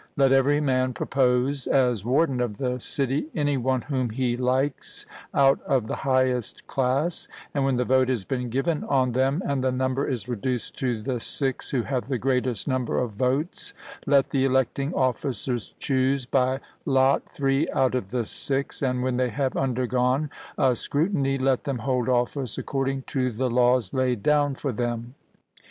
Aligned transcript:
Let 0.17 0.31
every 0.31 0.59
man 0.59 0.93
propose 0.95 1.67
as 1.67 2.03
warden 2.03 2.41
of 2.41 2.57
the 2.57 2.79
city 2.79 3.27
any 3.35 3.55
one 3.55 3.81
whom 3.81 4.09
he 4.09 4.35
likes 4.35 5.05
out 5.31 5.61
of 5.61 5.85
the 5.85 5.97
highest 5.97 6.65
class, 6.65 7.27
and 7.53 7.63
when 7.65 7.75
the 7.75 7.85
vote 7.85 8.09
has 8.09 8.25
been 8.25 8.49
given 8.49 8.83
on 8.85 9.11
them, 9.11 9.43
and 9.45 9.63
the 9.63 9.71
number 9.71 10.07
is 10.07 10.27
reduced 10.27 10.75
to 10.79 10.99
the 11.03 11.19
six 11.19 11.69
who 11.69 11.83
have 11.83 12.07
the 12.07 12.17
greatest 12.17 12.67
number 12.67 12.97
of 12.97 13.11
votes, 13.11 13.75
let 14.07 14.31
the 14.31 14.43
electing 14.43 14.91
officers 14.95 15.75
choose 15.77 16.25
by 16.25 16.61
lot 16.83 17.29
three 17.29 17.69
out 17.69 17.93
of 17.93 18.09
the 18.09 18.25
six, 18.25 18.81
and 18.81 19.03
when 19.03 19.17
they 19.17 19.29
have 19.29 19.55
undergone 19.55 20.31
a 20.57 20.73
scrutiny 20.73 21.37
let 21.37 21.65
them 21.65 21.77
hold 21.77 22.09
office 22.09 22.57
according 22.57 23.03
to 23.03 23.31
the 23.31 23.51
laws 23.51 23.93
laid 23.93 24.23
down 24.23 24.55
for 24.55 24.71
them. 24.71 25.13